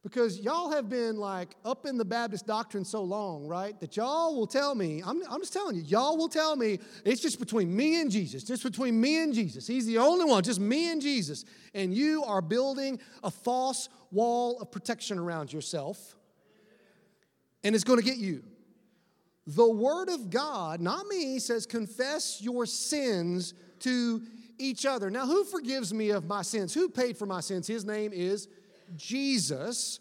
[0.02, 3.78] Because y'all have been like up in the Baptist doctrine so long, right?
[3.78, 7.20] That y'all will tell me, I'm, I'm just telling you, y'all will tell me it's
[7.20, 9.64] just between me and Jesus, just between me and Jesus.
[9.64, 11.44] He's the only one, just me and Jesus.
[11.72, 16.16] And you are building a false wall of protection around yourself,
[17.62, 18.42] and it's going to get you.
[19.46, 24.20] The Word of God, not me, says, confess your sins to
[24.58, 25.10] each other.
[25.10, 26.74] Now, who forgives me of my sins?
[26.74, 27.68] Who paid for my sins?
[27.68, 28.48] His name is
[28.96, 30.00] Jesus.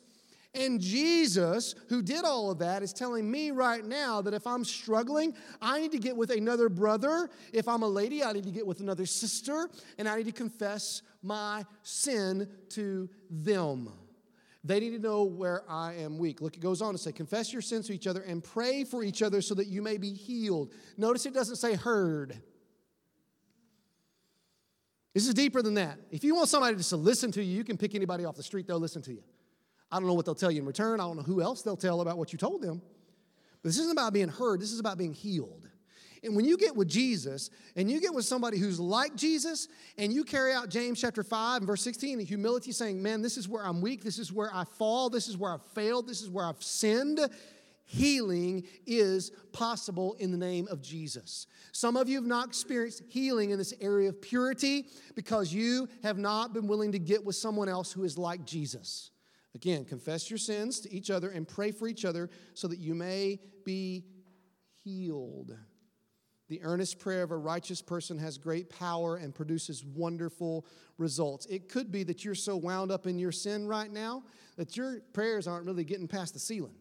[0.53, 4.65] And Jesus, who did all of that, is telling me right now that if I'm
[4.65, 7.29] struggling, I need to get with another brother.
[7.53, 10.33] If I'm a lady, I need to get with another sister, and I need to
[10.33, 13.93] confess my sin to them.
[14.63, 16.41] They need to know where I am weak.
[16.41, 19.03] Look, it goes on to say, confess your sins to each other and pray for
[19.03, 20.73] each other so that you may be healed.
[20.97, 22.41] Notice it doesn't say heard.
[25.13, 25.99] This is deeper than that.
[26.09, 28.43] If you want somebody just to listen to you, you can pick anybody off the
[28.43, 29.23] street, they'll listen to you.
[29.91, 30.99] I don't know what they'll tell you in return.
[31.01, 32.81] I don't know who else they'll tell about what you told them.
[33.61, 35.67] But this isn't about being heard, this is about being healed.
[36.23, 40.13] And when you get with Jesus and you get with somebody who's like Jesus and
[40.13, 43.49] you carry out James chapter 5 and verse 16 in humility, saying, Man, this is
[43.49, 46.29] where I'm weak, this is where I fall, this is where I've failed, this is
[46.29, 47.19] where I've sinned,
[47.91, 51.45] healing is possible in the name of Jesus.
[51.73, 56.17] Some of you have not experienced healing in this area of purity because you have
[56.17, 59.11] not been willing to get with someone else who is like Jesus.
[59.55, 62.95] Again, confess your sins to each other and pray for each other so that you
[62.95, 64.05] may be
[64.85, 65.57] healed.
[66.47, 70.65] The earnest prayer of a righteous person has great power and produces wonderful
[70.97, 71.45] results.
[71.47, 74.23] It could be that you're so wound up in your sin right now
[74.55, 76.75] that your prayers aren't really getting past the ceiling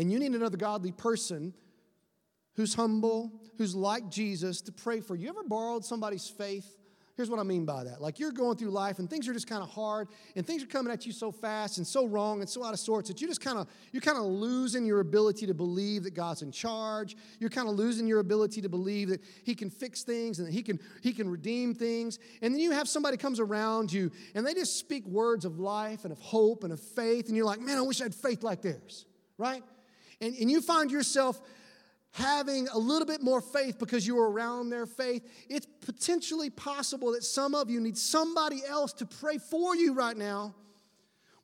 [0.00, 1.52] and you need another godly person
[2.54, 5.28] who's humble, who's like Jesus to pray for you.
[5.28, 6.78] Ever borrowed somebody's faith?
[7.16, 8.00] Here's what I mean by that.
[8.00, 10.66] Like you're going through life and things are just kind of hard and things are
[10.66, 13.28] coming at you so fast and so wrong and so out of sorts that you
[13.28, 17.16] just kind of you're kind of losing your ability to believe that God's in charge.
[17.38, 20.52] You're kind of losing your ability to believe that he can fix things and that
[20.52, 22.18] he can he can redeem things.
[22.40, 26.04] And then you have somebody comes around you and they just speak words of life
[26.04, 28.42] and of hope and of faith and you're like, "Man, I wish I had faith
[28.42, 29.04] like theirs."
[29.36, 29.62] Right?
[30.20, 31.40] And, and you find yourself
[32.12, 37.12] having a little bit more faith because you are around their faith, it's potentially possible
[37.12, 40.54] that some of you need somebody else to pray for you right now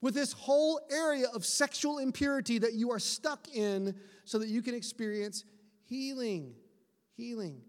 [0.00, 4.60] with this whole area of sexual impurity that you are stuck in so that you
[4.60, 5.44] can experience
[5.84, 6.54] healing.
[7.16, 7.62] Healing.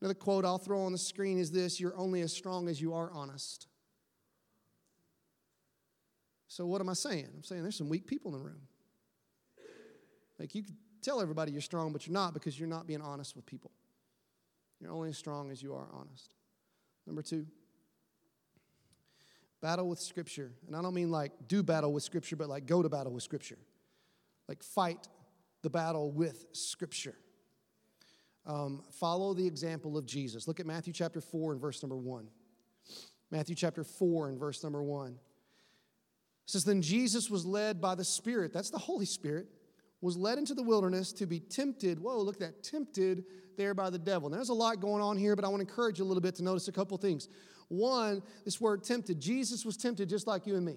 [0.00, 2.94] Another quote I'll throw on the screen is this You're only as strong as you
[2.94, 3.66] are honest.
[6.46, 7.28] So, what am I saying?
[7.34, 8.67] I'm saying there's some weak people in the room.
[10.38, 13.36] Like, you could tell everybody you're strong, but you're not because you're not being honest
[13.36, 13.70] with people.
[14.80, 16.34] You're only as strong as you are honest.
[17.06, 17.46] Number two,
[19.60, 20.52] battle with Scripture.
[20.66, 23.22] And I don't mean like do battle with Scripture, but like go to battle with
[23.22, 23.58] Scripture.
[24.48, 25.08] Like fight
[25.62, 27.14] the battle with Scripture.
[28.46, 30.48] Um, follow the example of Jesus.
[30.48, 32.28] Look at Matthew chapter 4 and verse number 1.
[33.30, 35.08] Matthew chapter 4 and verse number 1.
[35.08, 35.16] It
[36.46, 39.48] says, Then Jesus was led by the Spirit, that's the Holy Spirit,
[40.00, 41.98] was led into the wilderness to be tempted.
[41.98, 43.24] Whoa, look at that, tempted
[43.56, 44.28] there by the devil.
[44.28, 46.20] Now, there's a lot going on here, but I want to encourage you a little
[46.20, 47.28] bit to notice a couple things.
[47.68, 49.20] One, this word tempted.
[49.20, 50.76] Jesus was tempted just like you and me.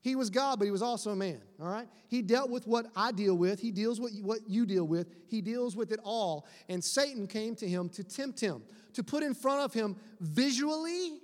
[0.00, 1.88] He was God, but he was also a man, all right?
[2.08, 3.60] He dealt with what I deal with.
[3.60, 5.08] He deals with what you deal with.
[5.28, 6.46] He deals with it all.
[6.68, 8.62] And Satan came to him to tempt him,
[8.94, 11.18] to put in front of him visually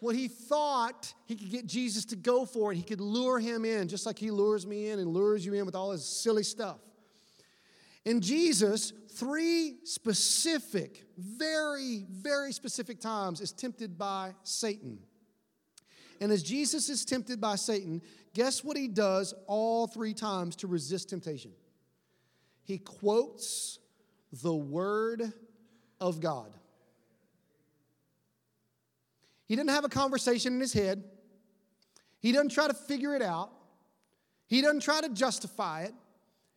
[0.00, 3.64] what he thought he could get Jesus to go for, and he could lure him
[3.64, 6.42] in, just like he lures me in and lures you in with all his silly
[6.42, 6.78] stuff.
[8.04, 14.98] In Jesus, three specific, very, very specific times is tempted by Satan.
[16.20, 18.02] And as Jesus is tempted by Satan,
[18.34, 21.52] guess what he does all three times to resist temptation?
[22.62, 23.78] He quotes
[24.42, 25.32] the Word
[26.00, 26.54] of God.
[29.54, 31.04] He doesn't have a conversation in his head.
[32.18, 33.52] He doesn't try to figure it out.
[34.48, 35.94] He doesn't try to justify it.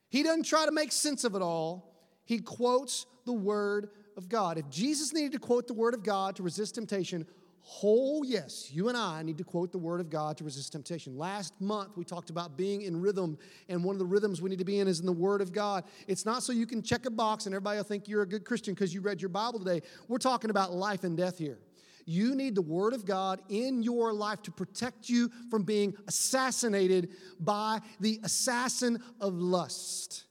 [0.09, 1.93] He doesn't try to make sense of it all.
[2.25, 4.57] He quotes the Word of God.
[4.57, 7.27] If Jesus needed to quote the Word of God to resist temptation,
[7.59, 11.19] whole yes, you and I need to quote the Word of God to resist temptation.
[11.19, 13.37] Last month, we talked about being in rhythm,
[13.69, 15.53] and one of the rhythms we need to be in is in the Word of
[15.53, 15.83] God.
[16.07, 18.43] It's not so you can check a box and everybody will think you're a good
[18.43, 19.83] Christian because you read your Bible today.
[20.07, 21.59] We're talking about life and death here.
[22.09, 27.09] You need the Word of God in your life to protect you from being assassinated
[27.37, 30.23] by the assassin of lust.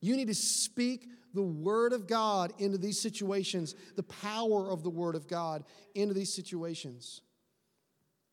[0.00, 4.90] You need to speak the Word of God into these situations, the power of the
[4.90, 5.62] Word of God
[5.94, 7.20] into these situations.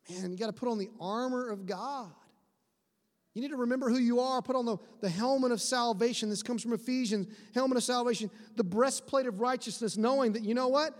[0.09, 2.11] Man, you got to put on the armor of God.
[3.35, 4.41] You need to remember who you are.
[4.41, 6.29] Put on the, the helmet of salvation.
[6.29, 10.69] This comes from Ephesians helmet of salvation, the breastplate of righteousness, knowing that, you know
[10.69, 10.97] what?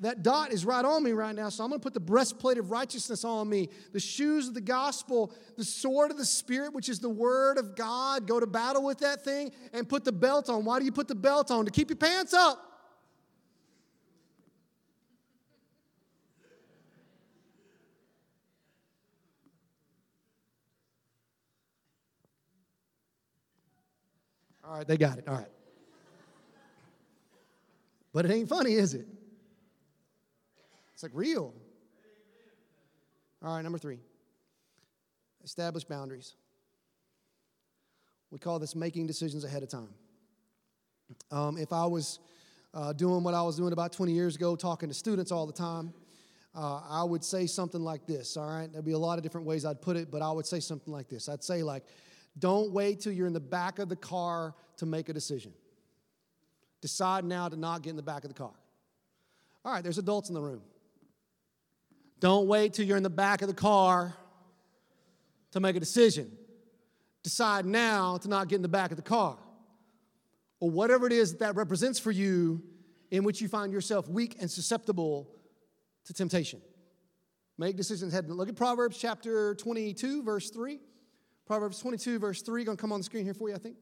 [0.00, 2.58] That dot is right on me right now, so I'm going to put the breastplate
[2.58, 6.88] of righteousness on me, the shoes of the gospel, the sword of the Spirit, which
[6.88, 8.26] is the word of God.
[8.26, 10.64] Go to battle with that thing and put the belt on.
[10.64, 11.64] Why do you put the belt on?
[11.64, 12.64] To keep your pants up.
[24.64, 25.26] All right, they got it.
[25.26, 25.46] All right.
[28.12, 29.06] But it ain't funny, is it?
[30.98, 31.54] It's like real.
[33.44, 34.00] All right, number three
[35.44, 36.34] establish boundaries.
[38.32, 39.90] We call this making decisions ahead of time.
[41.30, 42.18] Um, if I was
[42.74, 45.52] uh, doing what I was doing about 20 years ago, talking to students all the
[45.52, 45.94] time,
[46.52, 48.66] uh, I would say something like this, all right?
[48.72, 50.92] There'd be a lot of different ways I'd put it, but I would say something
[50.92, 51.28] like this.
[51.28, 51.84] I'd say, like,
[52.40, 55.52] don't wait till you're in the back of the car to make a decision.
[56.80, 58.54] Decide now to not get in the back of the car.
[59.64, 60.62] All right, there's adults in the room.
[62.20, 64.14] Don't wait till you're in the back of the car
[65.52, 66.30] to make a decision.
[67.22, 69.38] Decide now to not get in the back of the car.
[70.60, 72.62] Or whatever it is that, that represents for you
[73.10, 75.28] in which you find yourself weak and susceptible
[76.04, 76.60] to temptation.
[77.56, 78.28] Make decisions ahead.
[78.28, 80.80] Look at Proverbs chapter 22, verse 3.
[81.46, 83.76] Proverbs 22, verse 3, gonna come on the screen here for you, I think.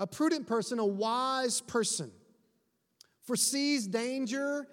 [0.00, 2.10] A prudent person, a wise person,
[3.22, 4.66] foresees danger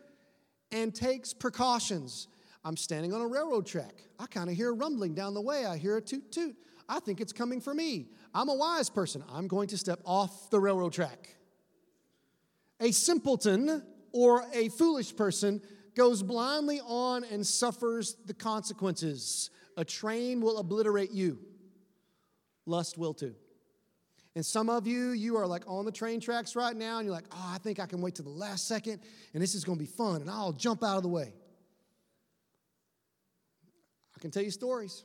[0.72, 2.28] and takes precautions.
[2.68, 4.04] I'm standing on a railroad track.
[4.20, 5.66] I kind of hear a rumbling down the way.
[5.66, 6.54] I hear a toot toot.
[6.90, 8.10] I think it's coming for me.
[8.34, 9.24] I'm a wise person.
[9.32, 11.34] I'm going to step off the railroad track.
[12.82, 15.62] A simpleton or a foolish person
[15.96, 19.50] goes blindly on and suffers the consequences.
[19.78, 21.40] A train will obliterate you,
[22.66, 23.34] lust will too.
[24.36, 27.16] And some of you, you are like on the train tracks right now, and you're
[27.16, 29.00] like, oh, I think I can wait to the last second,
[29.34, 31.34] and this is to be fun, and I'll jump out of the way.
[34.18, 35.04] I can tell you stories.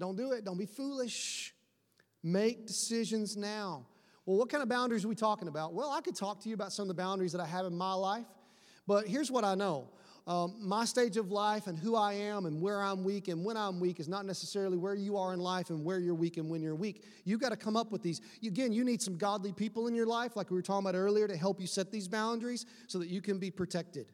[0.00, 0.44] Don't do it.
[0.44, 1.54] Don't be foolish.
[2.24, 3.86] Make decisions now.
[4.24, 5.74] Well, what kind of boundaries are we talking about?
[5.74, 7.76] Well, I could talk to you about some of the boundaries that I have in
[7.76, 8.26] my life,
[8.88, 9.88] but here's what I know.
[10.26, 13.56] Um, my stage of life and who I am and where I'm weak and when
[13.56, 16.50] I'm weak is not necessarily where you are in life and where you're weak and
[16.50, 17.04] when you're weak.
[17.24, 18.20] You've got to come up with these.
[18.44, 21.28] Again, you need some godly people in your life, like we were talking about earlier,
[21.28, 24.06] to help you set these boundaries so that you can be protected.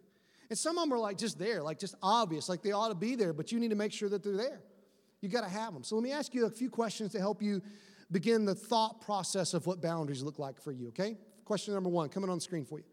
[0.52, 2.94] And some of them are like just there, like just obvious, like they ought to
[2.94, 4.60] be there, but you need to make sure that they're there.
[5.22, 5.82] You got to have them.
[5.82, 7.62] So let me ask you a few questions to help you
[8.10, 11.16] begin the thought process of what boundaries look like for you, okay?
[11.46, 12.84] Question number one, coming on the screen for you.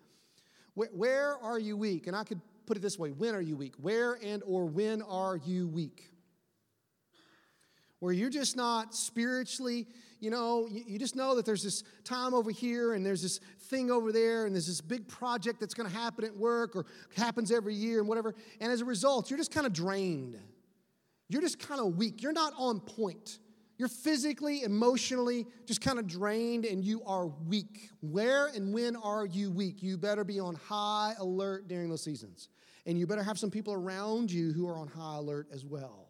[0.74, 2.07] Where, where are you weak?
[2.07, 3.74] And I could put it this way when are you weak?
[3.82, 6.14] Where and or when are you weak?
[7.99, 9.86] Where you're just not spiritually,
[10.20, 13.40] you know, you, just know that there's this time over here and there's this
[13.70, 16.86] thing over there and there's this big project that's going to happen at work or
[17.16, 18.36] happens every year and whatever.
[18.60, 20.38] And as a result, you're just kind of drained.
[21.30, 22.22] You're just kind of weak.
[22.22, 23.40] You're not on point.
[23.78, 27.90] You're physically, emotionally just kind of drained and you are weak.
[28.02, 29.82] Where and when are you weak?
[29.82, 32.50] You better be on high alert during those seasons.
[32.86, 36.09] And you better have some people around you who are on high alert as well.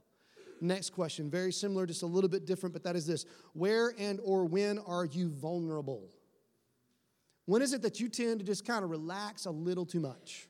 [0.61, 3.25] Next question, very similar, just a little bit different, but that is this.
[3.53, 6.09] Where and or when are you vulnerable?
[7.45, 10.47] When is it that you tend to just kind of relax a little too much?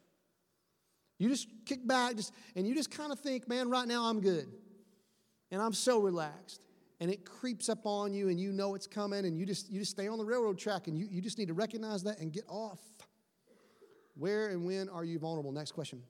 [1.18, 4.22] You just kick back just, and you just kind of think, man, right now I'm
[4.22, 4.48] good.
[5.52, 6.66] And I'm so relaxed
[7.00, 9.80] and it creeps up on you and you know it's coming and you just you
[9.80, 12.32] just stay on the railroad track and you, you just need to recognize that and
[12.32, 12.80] get off
[14.16, 16.02] where and when are you vulnerable next question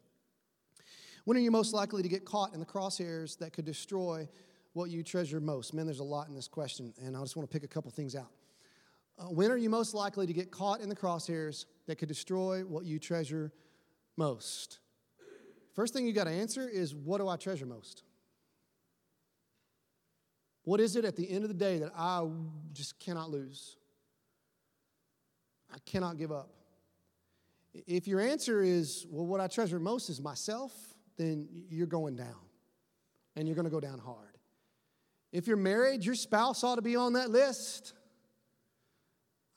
[1.26, 4.28] when are you most likely to get caught in the crosshairs that could destroy
[4.74, 7.50] what you treasure most man there's a lot in this question and i just want
[7.50, 8.32] to pick a couple things out
[9.18, 12.62] uh, when are you most likely to get caught in the crosshairs that could destroy
[12.62, 13.52] what you treasure
[14.18, 14.80] most
[15.76, 18.04] first thing you got to answer is what do i treasure most
[20.70, 22.28] what is it at the end of the day that I
[22.74, 23.78] just cannot lose?
[25.74, 26.52] I cannot give up.
[27.74, 30.72] If your answer is, well, what I treasure most is myself,
[31.20, 32.36] then you're going down.
[33.36, 34.38] And you're going to go down hard.
[35.32, 37.94] If you're married, your spouse ought to be on that list.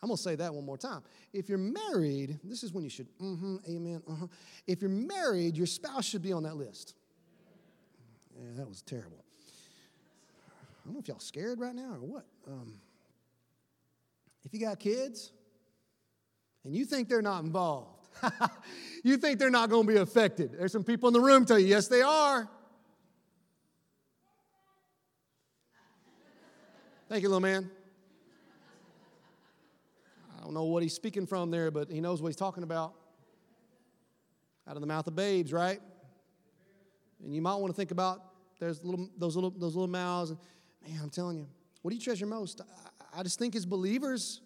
[0.02, 1.02] I'm going to say that one more time.
[1.32, 4.26] If you're married, this is when you should, mm-hmm, amen, uh-huh.
[4.66, 6.94] If you're married, your spouse should be on that list.
[8.36, 9.24] Yeah, that was terrible.
[10.50, 12.26] I don't know if y'all scared right now or what.
[12.46, 12.74] Um,
[14.44, 15.32] if you got kids
[16.64, 18.01] and you think they're not involved,
[19.02, 20.52] you think they're not going to be affected.
[20.58, 22.48] There's some people in the room tell you, yes, they are.
[27.08, 27.70] Thank you, little man.
[30.38, 32.94] I don't know what he's speaking from there, but he knows what he's talking about.
[34.66, 35.80] Out of the mouth of babes, right?
[37.22, 38.22] And you might want to think about
[38.58, 40.30] there's little, those little those little mouths.
[40.86, 41.46] Man, I'm telling you,
[41.82, 42.60] what do you treasure most?
[42.60, 44.40] I, I just think as believers,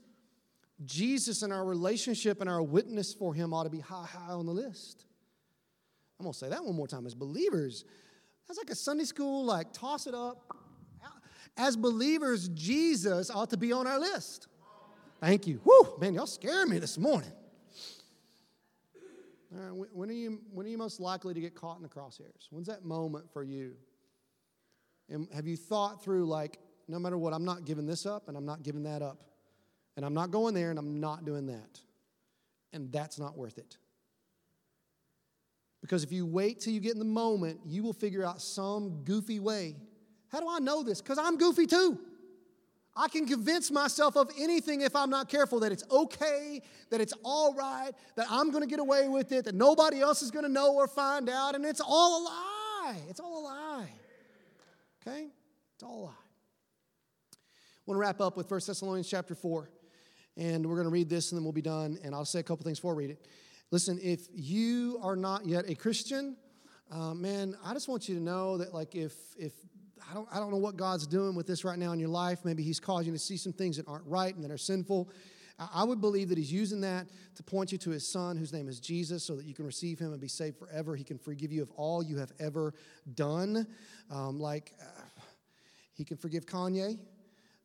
[0.85, 4.47] Jesus and our relationship and our witness for him ought to be high, high on
[4.47, 5.05] the list.
[6.18, 7.07] I'm going to say that one more time.
[7.07, 7.85] As believers,
[8.47, 10.53] that's like a Sunday school, like toss it up.
[11.57, 14.49] As believers, Jesus ought to be on our list.
[15.20, 15.61] Thank you.
[15.64, 17.33] Whew, man, y'all scared me this morning.
[19.55, 21.89] All right, when are you when are you most likely to get caught in the
[21.89, 22.49] crosshairs?
[22.51, 23.74] When's that moment for you?
[25.09, 26.59] And have you thought through, like,
[26.89, 29.22] no matter what, I'm not giving this up and I'm not giving that up.
[29.97, 31.81] And I'm not going there and I'm not doing that.
[32.73, 33.79] And that's not worth it.
[35.81, 39.03] Because if you wait till you get in the moment, you will figure out some
[39.05, 39.77] goofy way.
[40.29, 41.01] How do I know this?
[41.01, 41.99] Because I'm goofy too.
[42.97, 47.13] I can convince myself of anything if I'm not careful that it's okay, that it's
[47.23, 50.47] all right, that I'm going to get away with it, that nobody else is going
[50.47, 52.97] to know or find out, and it's all a lie.
[53.11, 53.91] It's all a lie.
[55.07, 55.29] Okay?
[55.75, 56.13] It's all a lie.
[57.33, 59.69] I want to wrap up with 1 Thessalonians chapter 4.
[60.37, 61.99] And we're going to read this and then we'll be done.
[62.03, 63.26] And I'll say a couple things before I read it.
[63.70, 66.37] Listen, if you are not yet a Christian,
[66.91, 69.53] uh, man, I just want you to know that, like, if if
[70.09, 72.45] I don't I don't know what God's doing with this right now in your life,
[72.45, 75.11] maybe He's causing you to see some things that aren't right and that are sinful.
[75.59, 78.68] I would believe that He's using that to point you to His Son, whose name
[78.68, 80.95] is Jesus, so that you can receive Him and be saved forever.
[80.95, 82.74] He can forgive you of all you have ever
[83.14, 83.66] done.
[84.11, 85.01] Um, like, uh,
[85.95, 86.99] He can forgive Kanye.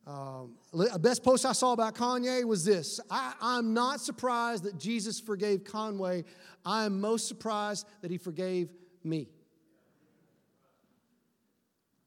[0.07, 0.55] Um,
[0.99, 5.63] best post I saw about Kanye was this I, I'm not surprised that Jesus forgave
[5.63, 6.25] Kanye.
[6.65, 8.69] I am most surprised that He forgave
[9.03, 9.29] me.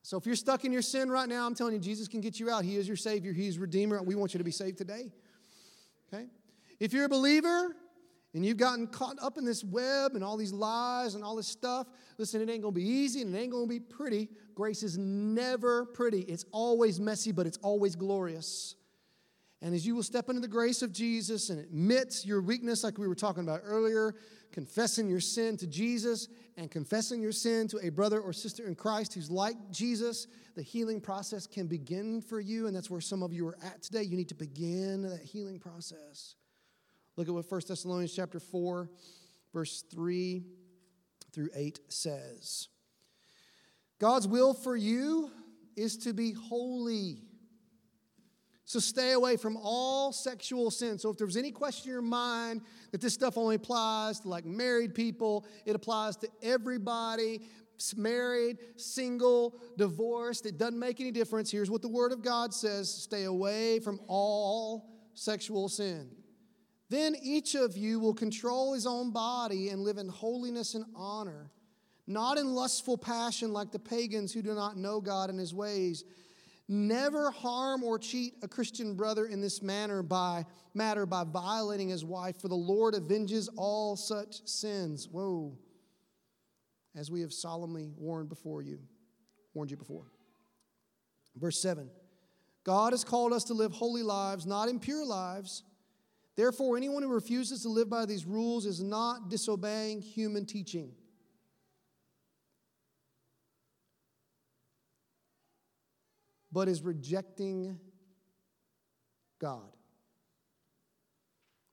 [0.03, 2.39] So if you're stuck in your sin right now, I'm telling you, Jesus can get
[2.39, 2.65] you out.
[2.65, 4.03] He is your Savior, He is Redeemer.
[4.03, 5.13] We want you to be saved today.
[6.13, 6.27] Okay?
[6.81, 7.75] If you're a believer
[8.35, 11.47] and you've gotten caught up in this web and all these lies and all this
[11.47, 11.87] stuff,
[12.19, 14.29] listen, it ain't gonna be easy and it ain't gonna be pretty.
[14.55, 18.75] Grace is never pretty, it's always messy, but it's always glorious.
[19.63, 22.99] And as you will step into the grace of Jesus and admit your weakness, like
[22.99, 24.15] we were talking about earlier,
[24.53, 28.75] confessing your sin to Jesus and confessing your sin to a brother or sister in
[28.75, 32.67] Christ who's like Jesus, the healing process can begin for you.
[32.67, 34.03] And that's where some of you are at today.
[34.03, 36.35] You need to begin that healing process.
[37.17, 38.91] Look at what 1 Thessalonians chapter 4,
[39.53, 40.45] verse 3
[41.33, 42.69] through 8 says.
[44.01, 45.31] God's will for you
[45.77, 47.23] is to be holy.
[48.65, 50.99] So stay away from all sexual sin.
[50.99, 52.63] So if there was any question in your mind
[52.93, 57.43] that this stuff only applies to like married people, it applies to everybody
[57.97, 61.51] married, single, divorced, it doesn't make any difference.
[61.51, 66.11] Here's what the Word of God says stay away from all sexual sin.
[66.91, 71.51] Then each of you will control his own body and live in holiness and honor,
[72.07, 76.05] not in lustful passion like the pagans who do not know God and his ways.
[76.69, 82.05] Never harm or cheat a Christian brother in this manner by matter by violating his
[82.05, 85.09] wife, for the Lord avenges all such sins.
[85.11, 85.59] Whoa
[86.97, 88.79] as we have solemnly warned before you,
[89.53, 90.07] warned you before.
[91.37, 91.91] Verse 7
[92.65, 95.65] God has called us to live holy lives, not impure lives.
[96.37, 100.93] Therefore, anyone who refuses to live by these rules is not disobeying human teaching.
[106.51, 107.79] But is rejecting
[109.41, 109.77] God,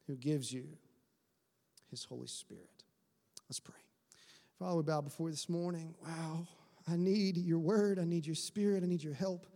[0.08, 0.66] who gives you
[1.90, 2.84] his Holy Spirit.
[3.48, 3.76] Let's pray.
[4.58, 5.94] Father, we bow before this morning.
[6.06, 6.48] Wow,
[6.88, 8.00] I need your word.
[8.00, 8.84] I need your spirit.
[8.84, 9.48] I need your help.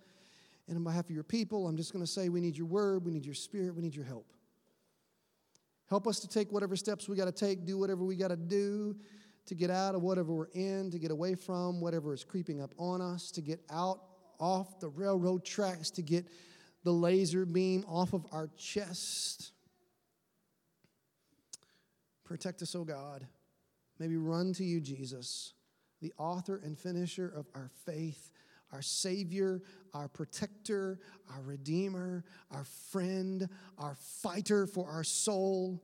[0.67, 3.05] And on behalf of your people, I'm just going to say we need your word,
[3.05, 4.34] we need your spirit, we need your help.
[5.89, 8.35] Help us to take whatever steps we got to take, do whatever we got to
[8.35, 8.95] do
[9.45, 12.73] to get out of whatever we're in, to get away from whatever is creeping up
[12.77, 14.01] on us, to get out
[14.39, 16.25] off the railroad tracks, to get
[16.83, 19.51] the laser beam off of our chest.
[22.23, 23.27] Protect us, O oh God.
[23.99, 25.53] May we run to you, Jesus,
[26.01, 28.31] the author and finisher of our faith,
[28.75, 29.61] our Savior,
[29.93, 30.99] our protector,
[31.33, 33.47] our Redeemer, our friend,
[33.77, 35.81] our fighter for our soul.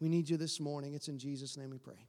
[0.00, 0.94] We need you this morning.
[0.94, 2.06] It's in Jesus' name we pray.